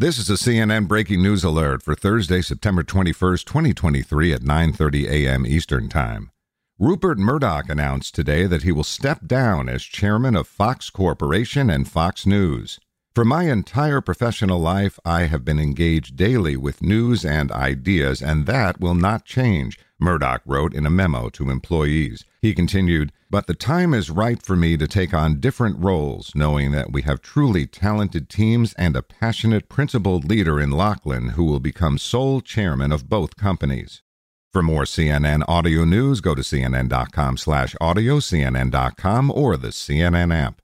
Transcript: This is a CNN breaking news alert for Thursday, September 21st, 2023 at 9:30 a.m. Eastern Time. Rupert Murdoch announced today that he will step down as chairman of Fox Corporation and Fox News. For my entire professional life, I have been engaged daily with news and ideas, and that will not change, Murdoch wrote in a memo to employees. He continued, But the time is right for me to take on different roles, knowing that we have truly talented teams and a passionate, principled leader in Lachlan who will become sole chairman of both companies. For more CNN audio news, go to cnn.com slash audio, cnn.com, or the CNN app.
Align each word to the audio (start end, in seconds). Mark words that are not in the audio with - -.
This 0.00 0.16
is 0.16 0.30
a 0.30 0.32
CNN 0.32 0.88
breaking 0.88 1.22
news 1.22 1.44
alert 1.44 1.82
for 1.82 1.94
Thursday, 1.94 2.40
September 2.40 2.82
21st, 2.82 3.44
2023 3.44 4.32
at 4.32 4.40
9:30 4.40 5.06
a.m. 5.06 5.44
Eastern 5.44 5.90
Time. 5.90 6.30
Rupert 6.78 7.18
Murdoch 7.18 7.68
announced 7.68 8.14
today 8.14 8.46
that 8.46 8.62
he 8.62 8.72
will 8.72 8.82
step 8.82 9.26
down 9.26 9.68
as 9.68 9.82
chairman 9.82 10.36
of 10.36 10.48
Fox 10.48 10.88
Corporation 10.88 11.68
and 11.68 11.86
Fox 11.86 12.24
News. 12.24 12.80
For 13.14 13.26
my 13.26 13.42
entire 13.42 14.00
professional 14.00 14.58
life, 14.58 14.98
I 15.04 15.24
have 15.24 15.44
been 15.44 15.58
engaged 15.58 16.16
daily 16.16 16.56
with 16.56 16.80
news 16.80 17.22
and 17.22 17.52
ideas, 17.52 18.22
and 18.22 18.46
that 18.46 18.80
will 18.80 18.94
not 18.94 19.26
change, 19.26 19.78
Murdoch 20.00 20.42
wrote 20.46 20.74
in 20.74 20.86
a 20.86 20.90
memo 20.90 21.28
to 21.30 21.50
employees. 21.50 22.24
He 22.40 22.54
continued, 22.54 23.12
But 23.28 23.46
the 23.46 23.54
time 23.54 23.92
is 23.94 24.10
right 24.10 24.42
for 24.42 24.56
me 24.56 24.76
to 24.76 24.88
take 24.88 25.12
on 25.12 25.40
different 25.40 25.78
roles, 25.78 26.32
knowing 26.34 26.72
that 26.72 26.92
we 26.92 27.02
have 27.02 27.20
truly 27.20 27.66
talented 27.66 28.28
teams 28.28 28.72
and 28.74 28.96
a 28.96 29.02
passionate, 29.02 29.68
principled 29.68 30.24
leader 30.24 30.58
in 30.58 30.70
Lachlan 30.70 31.30
who 31.30 31.44
will 31.44 31.60
become 31.60 31.98
sole 31.98 32.40
chairman 32.40 32.92
of 32.92 33.08
both 33.08 33.36
companies. 33.36 34.02
For 34.52 34.64
more 34.64 34.82
CNN 34.82 35.44
audio 35.46 35.84
news, 35.84 36.20
go 36.20 36.34
to 36.34 36.42
cnn.com 36.42 37.36
slash 37.36 37.76
audio, 37.80 38.18
cnn.com, 38.18 39.30
or 39.30 39.56
the 39.56 39.68
CNN 39.68 40.34
app. 40.34 40.58